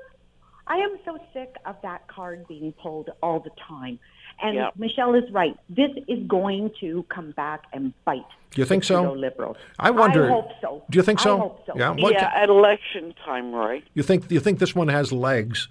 I 0.72 0.76
am 0.78 0.98
so 1.04 1.18
sick 1.34 1.56
of 1.66 1.76
that 1.84 2.08
card 2.08 2.48
being 2.48 2.72
pulled 2.82 3.10
all 3.22 3.40
the 3.42 3.50
time. 3.68 4.00
And 4.42 4.56
Yep. 4.56 4.74
Michelle 4.78 5.14
is 5.16 5.30
right. 5.32 5.56
This 5.70 5.92
is 6.08 6.20
going 6.28 6.72
to 6.80 7.04
come 7.16 7.32
back 7.32 7.64
and 7.74 7.94
bite. 8.06 8.32
Do 8.52 8.62
you 8.62 8.66
think 8.66 8.84
the 8.84 8.88
so? 8.88 9.02
Trudeau 9.04 9.20
Liberals. 9.20 9.58
I 9.78 9.92
wonder- 9.92 10.28
I 10.28 10.30
hope 10.30 10.52
so. 10.62 10.84
Do 10.90 10.96
you 10.98 11.04
think 11.04 11.20
so? 11.20 11.36
I 11.36 11.40
hope 11.40 11.66
so. 11.68 11.74
Yeah. 11.76 11.90
What 11.92 12.14
yeah, 12.14 12.32
ca- 12.32 12.38
at 12.44 12.50
election 12.50 13.14
time, 13.26 13.54
Roy. 13.54 13.84
You 13.94 14.04
think 14.04 14.32
you 14.32 14.40
think 14.40 14.60
this 14.60 14.74
one 14.74 14.88
has 14.88 15.12
legs 15.12 15.68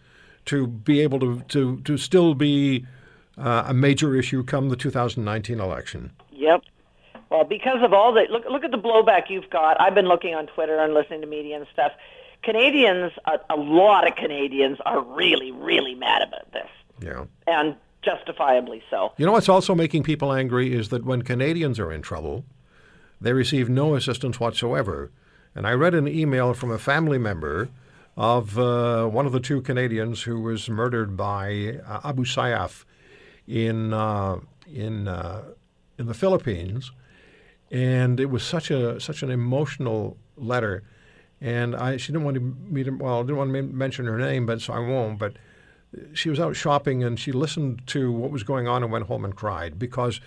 to 0.47 0.66
be 0.66 1.00
able 1.00 1.19
to 1.21 1.40
to 1.49 1.80
to 1.88 1.97
still 1.97 2.35
be 2.35 2.85
uh, 3.38 3.64
a 3.69 3.75
major 3.75 4.14
issue 4.14 4.42
come 4.45 4.69
the 4.69 4.76
2019 4.76 5.59
election. 5.61 6.11
Yep. 6.33 6.62
Well, 7.30 7.45
because 7.45 7.83
of 7.83 7.92
all 7.92 8.12
the 8.12 8.26
look, 8.30 8.45
look 8.50 8.64
at 8.64 8.71
the 8.71 8.78
blowback 8.78 9.30
you've 9.30 9.50
got. 9.50 9.80
I've 9.80 9.95
been 9.95 10.09
looking 10.09 10.35
on 10.35 10.47
Twitter 10.49 10.78
and 10.78 10.92
listening 10.95 11.21
to 11.23 11.26
media 11.26 11.57
and 11.57 11.66
stuff. 11.73 11.92
Canadians, 12.42 13.12
a, 13.26 13.38
a 13.50 13.56
lot 13.56 14.06
of 14.06 14.16
Canadians 14.16 14.78
are 14.87 15.00
really, 15.02 15.52
really 15.52 15.94
mad 15.94 16.23
about 16.23 16.50
this, 16.52 16.68
Yeah. 17.02 17.25
and 17.47 17.76
justifiably 18.02 18.82
so. 18.90 19.12
You 19.18 19.26
know 19.26 19.32
what's 19.32 19.49
also 19.49 19.75
making 19.75 20.04
people 20.04 20.32
angry 20.32 20.73
is 20.75 20.88
that 20.88 21.04
when 21.04 21.23
Canadians 21.23 21.78
are 21.78 21.92
in 21.92 22.00
trouble, 22.02 22.44
they 23.20 23.32
receive 23.35 23.68
no 23.68 23.94
assistance 23.94 24.40
whatsoever. 24.40 25.11
And 25.54 25.66
I 25.66 25.73
read 25.73 25.94
an 25.94 26.09
email 26.09 26.54
from 26.54 26.70
a 26.70 26.78
family 26.78 27.18
member 27.18 27.68
of 28.16 28.59
uh, 28.59 29.06
one 29.06 29.26
of 29.26 29.32
the 29.32 29.40
two 29.40 29.61
Canadians 29.61 30.23
who 30.23 30.40
was 30.40 30.68
murdered 30.70 31.16
by 31.16 31.80
uh, 31.87 32.00
Abu 32.04 32.25
Sayyaf 32.25 32.85
in 33.47 33.92
uh, 33.92 34.38
in 34.73 35.09
uh, 35.09 35.42
in 35.99 36.06
the 36.06 36.14
Philippines, 36.14 36.92
and 37.70 38.18
it 38.20 38.26
was 38.30 38.42
such 38.42 38.70
a 38.70 38.99
such 39.00 39.23
an 39.23 39.30
emotional 39.30 40.16
letter. 40.37 40.82
And 41.40 41.75
I 41.75 41.97
she 41.97 42.12
didn't 42.12 42.25
want 42.25 42.35
to 42.35 42.40
me 42.40 42.85
to 42.85 42.90
well 42.90 43.20
I 43.20 43.23
didn't 43.23 43.37
want 43.37 43.52
to 43.52 43.62
mention 43.62 44.06
her 44.06 44.18
name, 44.18 44.47
but 44.47 44.61
so 44.61 44.73
I 44.73 44.78
won't. 44.80 45.18
But 45.18 45.35
she 46.12 46.30
was 46.30 46.38
out 46.38 46.54
shopping 46.54 47.02
and 47.02 47.18
she 47.18 47.32
listened 47.32 47.82
to 47.88 48.12
what 48.12 48.30
was 48.30 48.42
going 48.42 48.68
on 48.68 48.82
and 48.82 48.92
went 48.92 49.06
home 49.06 49.25
and 49.25 49.35
cried 49.35 49.78
because 49.78 50.20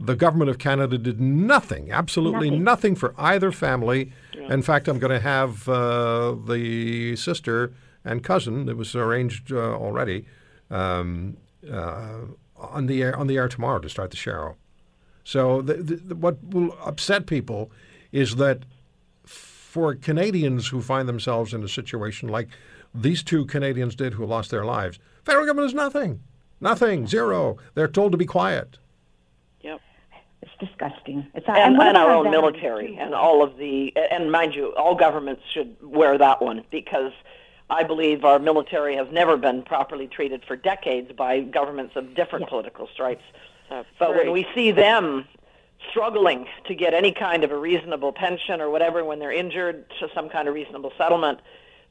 the 0.00 0.14
government 0.14 0.48
of 0.48 0.58
Canada 0.58 0.96
did 0.96 1.20
nothing, 1.20 1.90
absolutely 1.90 2.50
nothing, 2.50 2.94
for 2.94 3.14
either 3.18 3.50
family. 3.50 4.12
In 4.48 4.62
fact, 4.62 4.86
I'm 4.86 5.00
going 5.00 5.10
to 5.10 5.18
have 5.18 5.68
uh, 5.68 6.36
the 6.46 7.16
sister 7.16 7.72
and 8.04 8.22
cousin 8.22 8.68
It 8.68 8.76
was 8.76 8.94
arranged 8.94 9.52
uh, 9.52 9.74
already 9.74 10.24
um, 10.70 11.36
uh, 11.70 12.20
on 12.56 12.86
the 12.86 13.02
air 13.02 13.16
on 13.16 13.26
the 13.26 13.36
air 13.36 13.48
tomorrow 13.48 13.78
to 13.80 13.88
start 13.88 14.10
the 14.10 14.16
show. 14.16 14.56
So 15.24 15.60
the, 15.60 15.74
the, 15.74 16.14
what 16.14 16.42
will 16.42 16.76
upset 16.84 17.26
people 17.26 17.70
is 18.12 18.36
that 18.36 18.64
for 19.68 19.94
Canadians 19.94 20.68
who 20.68 20.80
find 20.80 21.06
themselves 21.06 21.52
in 21.52 21.62
a 21.62 21.68
situation 21.68 22.26
like 22.26 22.48
these 22.94 23.22
two 23.22 23.44
Canadians 23.44 23.94
did 23.94 24.14
who 24.14 24.24
lost 24.24 24.50
their 24.50 24.64
lives, 24.64 24.98
federal 25.24 25.44
government 25.44 25.66
is 25.68 25.74
nothing. 25.74 26.20
Nothing. 26.58 27.06
Zero. 27.06 27.58
They're 27.74 27.86
told 27.86 28.12
to 28.12 28.18
be 28.18 28.24
quiet. 28.24 28.78
Yep. 29.60 29.82
It's 30.40 30.50
disgusting. 30.58 31.26
It's 31.34 31.44
and, 31.46 31.76
what 31.76 31.88
and 31.88 31.98
our 31.98 32.10
own 32.10 32.30
military 32.30 32.94
too? 32.94 32.98
and 32.98 33.14
all 33.14 33.42
of 33.42 33.58
the 33.58 33.94
and 34.10 34.32
mind 34.32 34.54
you 34.54 34.74
all 34.74 34.94
governments 34.94 35.42
should 35.52 35.76
wear 35.82 36.16
that 36.16 36.40
one 36.40 36.64
because 36.70 37.12
i 37.68 37.82
believe 37.82 38.24
our 38.24 38.38
military 38.38 38.96
has 38.96 39.06
never 39.12 39.36
been 39.36 39.62
properly 39.62 40.06
treated 40.06 40.42
for 40.46 40.56
decades 40.56 41.12
by 41.12 41.40
governments 41.40 41.94
of 41.96 42.14
different 42.14 42.48
political 42.48 42.88
stripes 42.92 43.24
That's 43.68 43.86
but 43.98 44.14
when 44.16 44.32
we 44.32 44.46
see 44.54 44.72
them 44.72 45.26
struggling 45.90 46.46
to 46.66 46.74
get 46.74 46.94
any 46.94 47.12
kind 47.12 47.44
of 47.44 47.50
a 47.50 47.56
reasonable 47.56 48.12
pension 48.12 48.60
or 48.60 48.70
whatever 48.70 49.04
when 49.04 49.18
they're 49.18 49.32
injured 49.32 49.88
to 50.00 50.08
some 50.14 50.28
kind 50.28 50.48
of 50.48 50.54
reasonable 50.54 50.92
settlement 50.98 51.40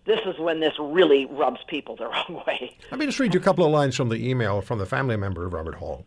this 0.06 0.19
is 0.26 0.39
when 0.39 0.62
this 0.62 0.73
really 0.80 1.26
rubs 1.26 1.60
people 1.67 1.95
the 1.95 2.08
wrong 2.08 2.43
way 2.47 2.76
Let 2.91 3.00
me 3.00 3.06
just 3.06 3.19
read 3.19 3.34
you 3.34 3.39
a 3.39 3.43
couple 3.43 3.65
of 3.65 3.71
lines 3.71 3.95
from 3.95 4.10
the 4.10 4.30
email 4.30 4.62
from 4.62 4.80
the 4.80 4.86
family 4.86 5.17
member 5.17 5.45
of 5.45 5.54
Robert 5.54 5.76
Hall. 5.76 6.06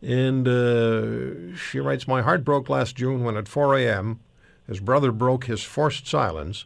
And 0.00 0.48
uh, 0.48 1.56
she 1.56 1.78
writes 1.78 2.08
My 2.08 2.22
heart 2.22 2.44
broke 2.44 2.68
last 2.68 2.96
June 2.96 3.22
when 3.22 3.36
at 3.36 3.46
4 3.46 3.76
a.m. 3.78 4.18
his 4.66 4.80
brother 4.80 5.12
broke 5.12 5.44
his 5.44 5.62
forced 5.62 6.08
silence, 6.08 6.64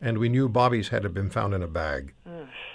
and 0.00 0.16
we 0.16 0.30
knew 0.30 0.48
Bobby's 0.48 0.88
head 0.88 1.02
had 1.02 1.12
been 1.12 1.28
found 1.28 1.52
in 1.52 1.62
a 1.62 1.68
bag. 1.68 2.14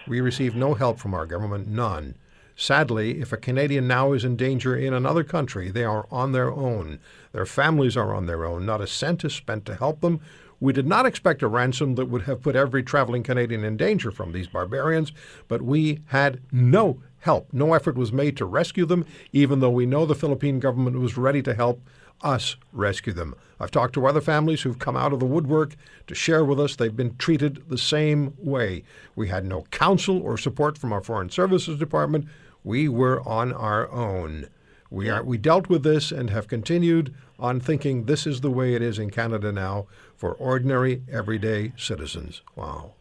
We 0.07 0.21
received 0.21 0.55
no 0.55 0.75
help 0.75 0.99
from 0.99 1.15
our 1.15 1.25
government, 1.25 1.67
none. 1.67 2.15
Sadly, 2.55 3.19
if 3.19 3.33
a 3.33 3.37
Canadian 3.37 3.87
now 3.87 4.13
is 4.13 4.23
in 4.23 4.37
danger 4.37 4.75
in 4.75 4.93
another 4.93 5.23
country, 5.23 5.69
they 5.71 5.83
are 5.83 6.07
on 6.09 6.31
their 6.31 6.51
own. 6.51 6.99
Their 7.33 7.45
families 7.45 7.97
are 7.97 8.13
on 8.13 8.27
their 8.27 8.45
own. 8.45 8.65
Not 8.65 8.79
a 8.79 8.87
cent 8.87 9.25
is 9.25 9.33
spent 9.33 9.65
to 9.65 9.75
help 9.75 9.99
them. 9.99 10.21
We 10.61 10.71
did 10.71 10.87
not 10.87 11.05
expect 11.05 11.43
a 11.43 11.49
ransom 11.49 11.95
that 11.95 12.05
would 12.05 12.23
have 12.23 12.41
put 12.41 12.55
every 12.55 12.81
traveling 12.81 13.23
Canadian 13.23 13.65
in 13.65 13.75
danger 13.75 14.09
from 14.09 14.31
these 14.31 14.47
barbarians, 14.47 15.11
but 15.49 15.61
we 15.61 15.99
had 16.07 16.41
no 16.49 17.01
help. 17.19 17.51
No 17.51 17.73
effort 17.73 17.97
was 17.97 18.13
made 18.13 18.37
to 18.37 18.45
rescue 18.45 18.85
them, 18.85 19.05
even 19.33 19.59
though 19.59 19.69
we 19.69 19.85
know 19.85 20.05
the 20.05 20.15
Philippine 20.15 20.59
government 20.59 20.97
was 20.99 21.17
ready 21.17 21.41
to 21.41 21.53
help 21.53 21.81
us 22.21 22.55
rescue 22.71 23.13
them. 23.13 23.35
I've 23.59 23.71
talked 23.71 23.93
to 23.93 24.05
other 24.05 24.21
families 24.21 24.61
who've 24.61 24.79
come 24.79 24.97
out 24.97 25.13
of 25.13 25.19
the 25.19 25.25
woodwork 25.25 25.75
to 26.07 26.15
share 26.15 26.43
with 26.43 26.59
us 26.59 26.75
they've 26.75 26.95
been 26.95 27.15
treated 27.17 27.69
the 27.69 27.77
same 27.77 28.33
way. 28.37 28.83
We 29.15 29.29
had 29.29 29.45
no 29.45 29.63
counsel 29.71 30.21
or 30.21 30.37
support 30.37 30.77
from 30.77 30.91
our 30.91 31.01
Foreign 31.01 31.29
Services 31.29 31.79
Department. 31.79 32.27
We 32.63 32.89
were 32.89 33.21
on 33.27 33.53
our 33.53 33.89
own. 33.91 34.47
We 34.89 35.09
are 35.09 35.23
we 35.23 35.37
dealt 35.37 35.69
with 35.69 35.83
this 35.83 36.11
and 36.11 36.29
have 36.29 36.47
continued 36.47 37.13
on 37.39 37.59
thinking 37.59 38.05
this 38.05 38.27
is 38.27 38.41
the 38.41 38.51
way 38.51 38.75
it 38.75 38.81
is 38.81 38.99
in 38.99 39.09
Canada 39.09 39.51
now 39.51 39.87
for 40.15 40.33
ordinary 40.33 41.03
everyday 41.11 41.73
citizens. 41.77 42.41
Wow. 42.55 42.93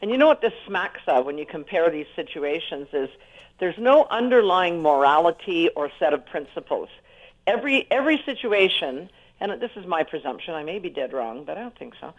And 0.00 0.10
you 0.10 0.16
know 0.16 0.28
what 0.28 0.40
this 0.40 0.52
smacks 0.66 1.00
of 1.06 1.26
when 1.26 1.38
you 1.38 1.46
compare 1.46 1.90
these 1.90 2.06
situations 2.14 2.88
is 2.92 3.08
there's 3.58 3.78
no 3.78 4.06
underlying 4.10 4.80
morality 4.80 5.68
or 5.70 5.90
set 5.98 6.14
of 6.14 6.24
principles. 6.26 6.88
Every 7.54 7.86
every 7.90 8.18
situation, 8.24 9.08
and 9.40 9.60
this 9.60 9.70
is 9.76 9.86
my 9.86 10.02
presumption, 10.04 10.54
I 10.54 10.62
may 10.64 10.78
be 10.78 10.90
dead 10.90 11.12
wrong, 11.12 11.44
but 11.44 11.56
I 11.56 11.60
don't 11.60 11.78
think 11.78 11.94
so. 12.00 12.12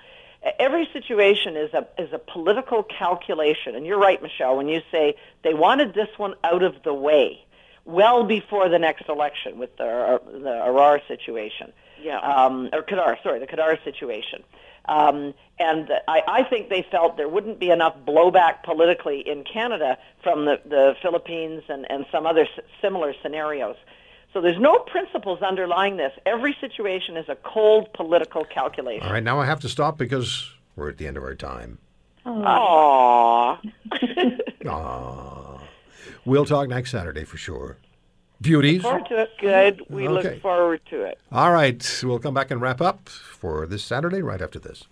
Every 0.58 0.88
situation 0.94 1.56
is 1.58 1.74
a 1.74 1.86
is 1.98 2.12
a 2.14 2.20
political 2.20 2.82
calculation, 2.84 3.76
and 3.76 3.86
you're 3.86 4.00
right, 4.00 4.22
Michelle, 4.22 4.56
when 4.58 4.68
you 4.70 4.82
say 4.92 5.16
they 5.44 5.54
wanted 5.54 5.94
this 5.94 6.10
one 6.18 6.34
out 6.44 6.64
of 6.64 6.74
the 6.84 6.94
way 6.94 7.44
well 7.86 8.24
before 8.24 8.70
the 8.70 8.80
next 8.80 9.08
election 9.10 9.58
with 9.60 9.76
the 9.78 10.22
the 10.32 10.56
Arar 10.70 10.96
situation 11.08 11.74
Yeah. 12.02 12.20
um, 12.20 12.70
or 12.72 12.82
Khadr, 12.84 13.22
sorry, 13.24 13.40
the 13.40 13.48
Khadr 13.48 13.84
situation. 13.84 14.44
Um, 14.86 15.34
and 15.60 15.92
I, 16.08 16.24
I 16.40 16.44
think 16.44 16.70
they 16.70 16.84
felt 16.90 17.18
there 17.18 17.30
wouldn't 17.30 17.60
be 17.60 17.70
enough 17.70 17.96
blowback 18.08 18.64
politically 18.64 19.20
in 19.34 19.44
Canada 19.44 19.98
from 20.24 20.46
the, 20.46 20.60
the 20.66 20.96
Philippines 21.02 21.62
and, 21.70 21.86
and 21.92 22.06
some 22.12 22.26
other 22.26 22.44
s- 22.54 22.64
similar 22.82 23.14
scenarios. 23.22 23.76
So 24.34 24.42
there's 24.42 24.60
no 24.60 24.78
principles 24.80 25.42
underlying 25.42 25.98
this. 25.98 26.12
Every 26.26 26.56
situation 26.62 27.18
is 27.18 27.28
a 27.30 27.36
cold 27.36 27.92
political 27.94 28.46
calculation. 28.46 29.08
All 29.08 29.14
right, 29.14 29.24
now 29.24 29.40
I 29.40 29.46
have 29.46 29.60
to 29.62 29.70
stop 29.70 29.98
because 29.98 30.52
we're 30.76 30.90
at 30.90 30.98
the 30.98 31.08
end 31.08 31.18
of 31.18 31.24
our 31.24 31.36
time. 31.36 31.80
Aww. 32.26 33.58
Ah. 34.68 35.62
We'll 36.26 36.46
talk 36.46 36.68
next 36.68 36.92
Saturday 36.92 37.24
for 37.24 37.38
sure. 37.38 37.78
Beauties. 38.42 38.84
Look 38.84 38.92
forward 38.92 39.08
to 39.10 39.22
it. 39.22 39.30
Good. 39.40 39.82
We 39.90 40.08
Okay. 40.08 40.14
look 40.34 40.42
forward 40.42 40.82
to 40.90 41.02
it. 41.04 41.18
All 41.32 41.52
right, 41.52 42.02
we'll 42.04 42.20
come 42.20 42.34
back 42.34 42.52
and 42.52 42.62
wrap 42.62 42.82
up 42.82 43.08
for 43.10 43.66
this 43.66 43.84
Saturday 43.84 44.22
right 44.22 44.42
after 44.42 44.60
this. 44.60 44.84